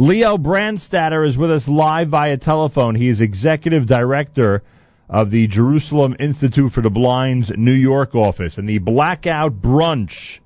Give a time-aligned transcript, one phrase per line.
[0.00, 2.94] Leo Brandstatter is with us live via telephone.
[2.94, 4.62] He is executive director
[5.08, 8.58] of the Jerusalem Institute for the Blind's New York office.
[8.58, 10.38] And the Blackout Brunch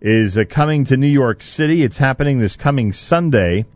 [0.00, 1.84] is uh, coming to New York City.
[1.84, 3.66] It's happening this coming Sunday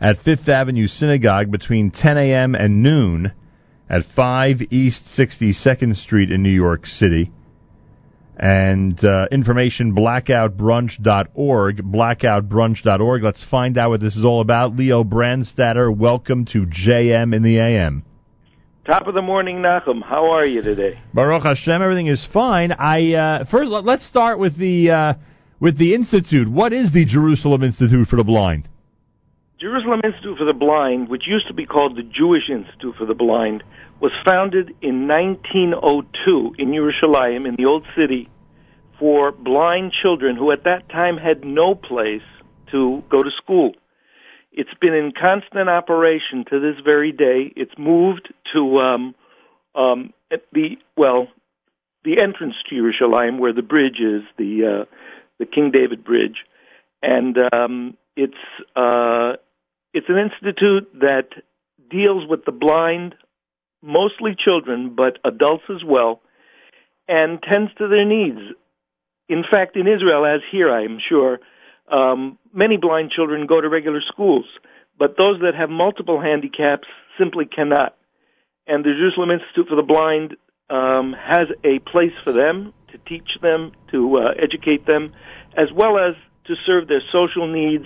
[0.00, 2.56] at Fifth Avenue Synagogue between 10 a.m.
[2.56, 3.32] and noon
[3.88, 7.30] at 5 East 62nd Street in New York City.
[8.36, 13.22] And uh, information blackoutbrunch.org, blackoutbrunch.org.
[13.22, 14.74] Let's find out what this is all about.
[14.74, 18.04] Leo Brandstatter, welcome to JM in the AM.
[18.86, 20.02] Top of the morning, Nachum.
[20.02, 20.98] How are you today?
[21.14, 22.72] Baruch Hashem, everything is fine.
[22.72, 25.14] I uh, first let, us start with the uh,
[25.60, 26.50] with the institute.
[26.50, 28.68] What is the Jerusalem Institute for the Blind?
[29.62, 33.14] Jerusalem Institute for the Blind, which used to be called the Jewish Institute for the
[33.14, 33.62] Blind,
[34.00, 38.28] was founded in 1902 in Yerushalayim, in the old city,
[38.98, 42.26] for blind children who at that time had no place
[42.72, 43.70] to go to school.
[44.50, 47.52] It's been in constant operation to this very day.
[47.54, 49.14] It's moved to um,
[49.76, 50.12] um,
[50.52, 51.28] the well,
[52.04, 54.84] the entrance to Yerushalayim, where the bridge is, the uh,
[55.38, 56.38] the King David Bridge,
[57.00, 58.34] and um, it's
[58.74, 59.34] uh,
[59.92, 61.28] it's an institute that
[61.90, 63.14] deals with the blind,
[63.82, 66.22] mostly children, but adults as well,
[67.08, 68.40] and tends to their needs.
[69.28, 71.38] In fact, in Israel, as here, I am sure,
[71.90, 74.46] um, many blind children go to regular schools,
[74.98, 77.96] but those that have multiple handicaps simply cannot.
[78.66, 80.36] And the Jerusalem Institute for the Blind
[80.70, 85.12] um, has a place for them to teach them, to uh, educate them,
[85.56, 86.14] as well as
[86.46, 87.84] to serve their social needs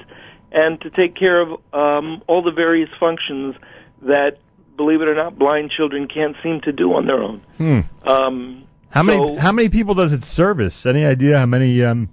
[0.56, 3.54] and to take care of um, all the various functions
[4.02, 4.38] that,
[4.76, 7.42] believe it or not, blind children can't seem to do on their own.
[7.58, 8.08] Hmm.
[8.08, 10.86] Um, how many so, how many people does it service?
[10.86, 12.08] Any idea how many um,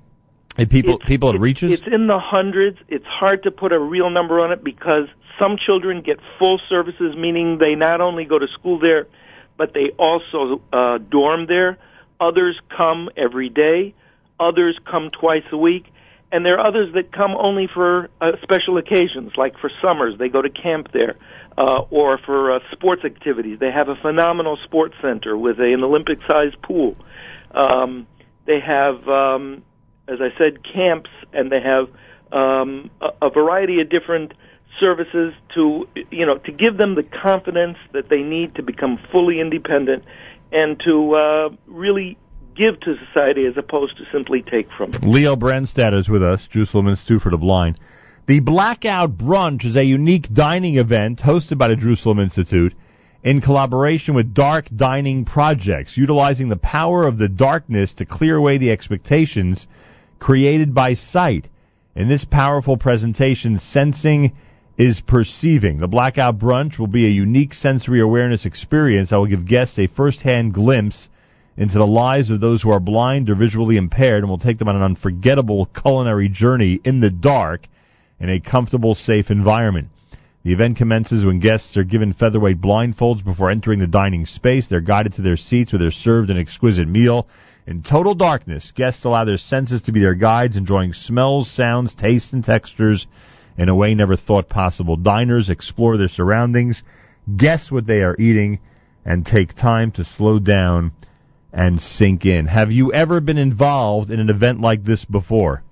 [0.70, 1.72] people people it reaches?
[1.72, 2.78] It's in the hundreds.
[2.90, 5.08] It's hard to put a real number on it because
[5.40, 9.08] some children get full services, meaning they not only go to school there,
[9.58, 11.78] but they also uh, dorm there.
[12.20, 13.96] Others come every day.
[14.38, 15.86] Others come twice a week
[16.34, 20.30] and there are others that come only for uh, special occasions, like for summers, they
[20.30, 21.16] go to camp there,
[21.60, 23.60] uh, or for uh, sports activities.
[23.60, 26.96] They have a phenomenal sports center with a, an Olympic-sized pool.
[27.52, 28.08] Um,
[28.48, 29.64] they have, um,
[30.08, 31.88] as I said, camps, and they have
[32.32, 34.34] um, a, a variety of different
[34.80, 39.40] services to, you know, to give them the confidence that they need to become fully
[39.40, 40.04] independent
[40.52, 42.18] and to uh, really
[42.56, 45.04] give to society as opposed to simply take from it.
[45.04, 47.80] Leo Brandstad is with us, Jerusalem Institute for the Blind.
[48.28, 52.74] The Blackout Brunch is a unique dining event hosted by the Jerusalem Institute
[53.24, 58.58] in collaboration with Dark Dining Projects, utilizing the power of the darkness to clear away
[58.58, 59.68] the expectations
[60.20, 61.48] created by sight.
[61.96, 64.34] In this powerful presentation, sensing
[64.78, 65.78] is perceiving.
[65.78, 69.88] The Blackout Brunch will be a unique sensory awareness experience that will give guests a
[69.88, 71.10] first-hand glimpse
[71.56, 74.68] into the lives of those who are blind or visually impaired and will take them
[74.68, 77.68] on an unforgettable culinary journey in the dark
[78.20, 79.90] in a comfortable, safe environment.
[80.44, 84.68] The event commences when guests are given featherweight blindfolds before entering the dining space.
[84.68, 87.28] They're guided to their seats where they're served an exquisite meal.
[87.66, 92.34] In total darkness, guests allow their senses to be their guides, enjoying smells, sounds, tastes,
[92.34, 93.08] and textures
[93.58, 94.98] in a way never thought possible.
[94.98, 96.84] Diners explore their surroundings,
[97.38, 98.60] guess what they are eating,
[99.06, 100.92] and take time to slow down
[101.54, 102.48] and sink in.
[102.48, 105.64] Have you ever been involved in an event like this before?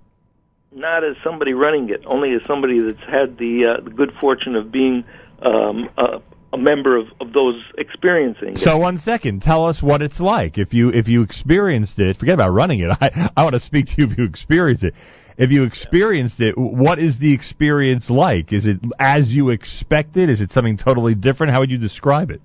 [0.71, 4.55] Not as somebody running it, only as somebody that's had the, uh, the good fortune
[4.55, 5.03] of being
[5.41, 6.21] um, a,
[6.53, 8.49] a member of, of those experiencing.
[8.49, 8.59] It.
[8.59, 10.57] So one second, tell us what it's like.
[10.57, 12.89] If you if you experienced it, forget about running it.
[13.01, 14.93] I I want to speak to you if you experienced it.
[15.37, 18.53] If you experienced it, what is the experience like?
[18.53, 20.29] Is it as you expected?
[20.29, 21.53] Is it something totally different?
[21.53, 22.41] How would you describe it?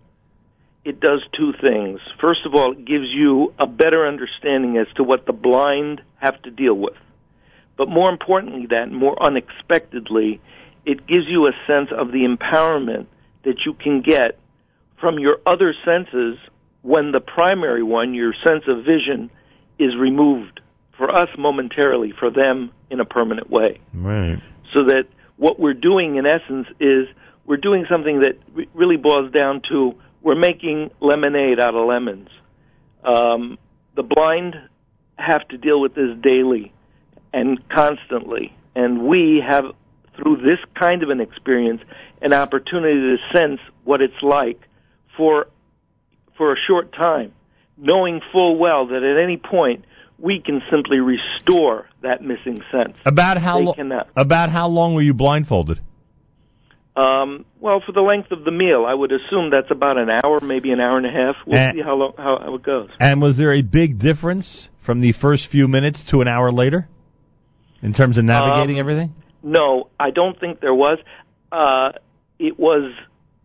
[0.87, 1.99] It does two things.
[2.21, 6.41] First of all, it gives you a better understanding as to what the blind have
[6.43, 6.95] to deal with.
[7.77, 10.41] But more importantly, that more unexpectedly,
[10.85, 13.07] it gives you a sense of the empowerment
[13.43, 14.39] that you can get
[15.01, 16.39] from your other senses
[16.83, 19.29] when the primary one, your sense of vision,
[19.81, 20.61] is removed.
[20.97, 23.81] For us, momentarily, for them, in a permanent way.
[23.93, 24.41] Right.
[24.73, 25.05] So that
[25.37, 27.09] what we're doing, in essence, is
[27.45, 28.39] we're doing something that
[28.73, 29.97] really boils down to
[30.27, 32.29] we're making lemonade out of lemons.
[33.05, 33.59] Um,
[33.95, 34.57] the blind
[35.15, 36.73] have to deal with this daily
[37.33, 39.67] and constantly, and we have,
[40.17, 41.81] through this kind of an experience,
[42.21, 44.61] an opportunity to sense what it's like
[45.17, 45.47] for
[46.37, 47.33] for a short time,
[47.79, 49.85] knowing full well that at any point
[50.19, 52.99] we can simply restore that missing sense.
[53.07, 55.79] About how lo- about how long were you blindfolded?
[56.97, 60.41] Um, well, for the length of the meal, I would assume that's about an hour,
[60.41, 61.37] maybe an hour and a half.
[61.47, 61.73] We'll Eh.
[61.75, 62.89] see how, long, how how it goes.
[62.99, 66.89] And was there a big difference from the first few minutes to an hour later
[67.83, 69.11] in terms of navigating Um, everything?
[69.43, 70.99] No, I don't think there was.
[71.53, 71.93] Uh,
[72.39, 72.93] it was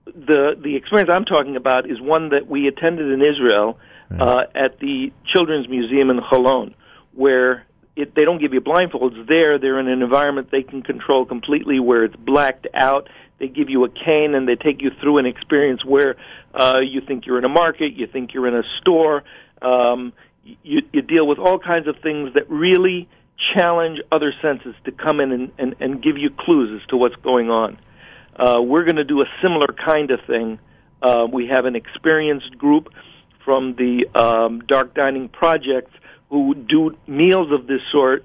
[0.06, 3.78] the the experience I'm talking about is one that we attended in Israel
[4.20, 6.74] uh, at the Children's Museum in Cholon,
[7.14, 7.66] where
[7.96, 9.58] it, they don't give you blindfolds there.
[9.60, 13.08] They're in an environment they can control completely, where it's blacked out.
[13.42, 16.16] They give you a cane and they take you through an experience where
[16.54, 19.24] uh, you think you're in a market, you think you're in a store.
[19.64, 20.14] Um,
[20.62, 23.10] you, you deal with all kinds of things that really
[23.56, 27.16] challenge other senses to come in and, and, and give you clues as to what's
[27.16, 27.80] going on.
[28.36, 30.60] Uh, we're going to do a similar kind of thing.
[31.02, 32.90] Uh, we have an experienced group
[33.44, 35.90] from the um, Dark Dining Project
[36.30, 38.24] who do meals of this sort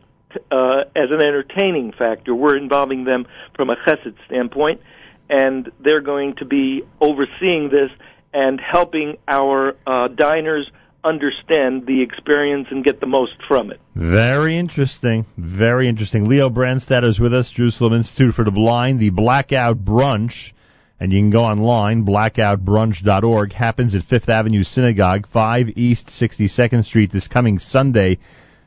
[0.51, 2.35] uh, as an entertaining factor.
[2.35, 4.81] We're involving them from a chesed standpoint,
[5.28, 7.90] and they're going to be overseeing this
[8.32, 10.70] and helping our uh, diners
[11.06, 13.81] understand the experience and get the most from it.
[13.94, 15.25] Very interesting.
[15.38, 16.28] Very interesting.
[16.28, 18.99] Leo Brandstad is with us, Jerusalem Institute for the Blind.
[18.99, 20.52] The Blackout Brunch,
[20.99, 27.12] and you can go online, blackoutbrunch.org, happens at Fifth Avenue Synagogue, 5 East 62nd Street
[27.12, 28.19] this coming Sunday,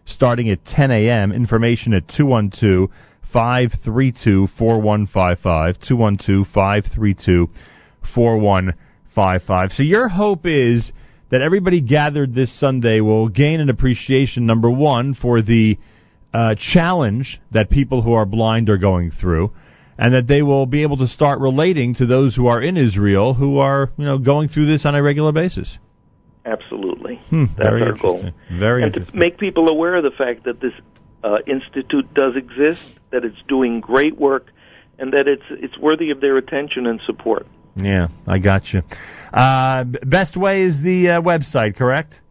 [0.05, 1.31] starting at 10 a.m.
[1.31, 2.89] Information at 212
[3.31, 5.79] 532 4155.
[5.79, 7.47] 212 532
[8.13, 9.71] 4155.
[9.71, 10.91] So your hope is
[11.31, 15.77] that everybody gathered this Sunday will gain an appreciation, number one, for the
[16.33, 19.51] uh, challenge that people who are blind are going through,
[19.97, 23.33] and that they will be able to start relating to those who are in Israel
[23.33, 25.77] who are, you know, going through this on a regular basis.
[26.45, 27.15] Absolutely.
[27.29, 28.15] Hmm, That's very our goal.
[28.17, 28.59] interesting.
[28.59, 30.73] Very and to make people aware of the fact that this
[31.23, 34.47] uh, institute does exist, that it's doing great work,
[34.97, 37.45] and that it's it's worthy of their attention and support.
[37.75, 38.81] Yeah, I got you.
[39.33, 42.21] Uh, best way is the uh, website, correct?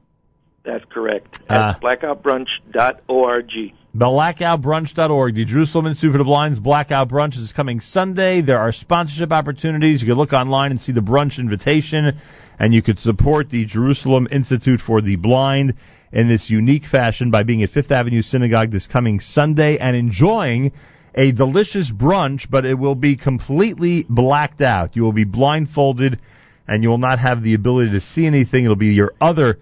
[0.68, 1.38] That's correct.
[1.48, 1.76] Ah.
[1.76, 3.50] At blackoutbrunch.org.
[3.96, 5.34] blackoutbrunch.org.
[5.34, 8.42] The Jerusalem Institute for the Blind's Blackout Brunch is coming Sunday.
[8.42, 10.02] There are sponsorship opportunities.
[10.02, 12.18] You can look online and see the brunch invitation,
[12.58, 15.72] and you could support the Jerusalem Institute for the Blind
[16.12, 20.72] in this unique fashion by being at Fifth Avenue Synagogue this coming Sunday and enjoying
[21.14, 24.96] a delicious brunch, but it will be completely blacked out.
[24.96, 26.20] You will be blindfolded,
[26.66, 28.64] and you will not have the ability to see anything.
[28.64, 29.58] It'll be your other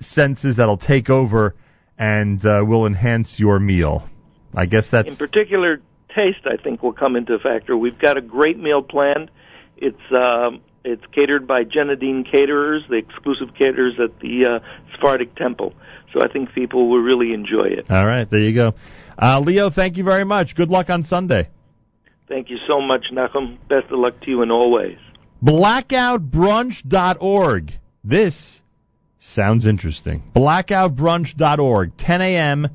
[0.00, 1.54] senses that'll take over
[1.98, 4.08] and uh, will enhance your meal.
[4.54, 7.76] I guess that's In particular, taste I think will come into factor.
[7.76, 9.30] We've got a great meal planned.
[9.76, 14.60] It's um, it's catered by Genadine Caterers, the exclusive caterers at the uh,
[14.92, 15.74] Sephardic Temple.
[16.12, 17.90] So I think people will really enjoy it.
[17.90, 18.28] all right.
[18.28, 18.72] There you go,
[19.18, 19.70] uh, Leo.
[19.70, 20.56] Thank you very much.
[20.56, 21.50] Good luck on Sunday.
[22.28, 23.58] Thank you so much, Nachum.
[23.68, 24.96] Best of luck to you in all ways.
[25.42, 27.72] Blackoutbrunch.org.
[28.04, 28.60] This
[29.18, 30.22] sounds interesting.
[30.34, 31.96] Blackoutbrunch.org.
[31.96, 32.68] 10 a.m.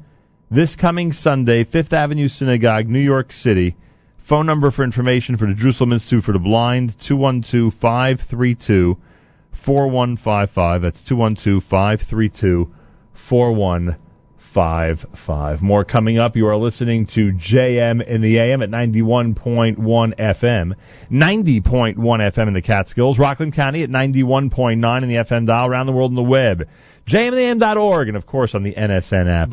[0.51, 3.75] this coming Sunday, Fifth Avenue Synagogue, New York City.
[4.27, 8.97] Phone number for information for the Jerusalem Institute for the Blind, 212 532
[9.65, 10.81] 4155.
[10.81, 12.71] That's 212 532
[13.29, 14.02] 4155.
[14.55, 16.35] More coming up.
[16.35, 20.73] You are listening to JM in the AM at 91.1 FM,
[21.11, 25.91] 90.1 FM in the Catskills, Rockland County at 91.9 in the FM dial, around the
[25.91, 26.67] world on the web,
[27.07, 29.49] jmintheam.org, and of course on the NSN app.